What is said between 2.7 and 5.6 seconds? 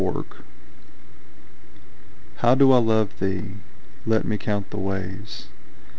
I love thee? Let me count the ways.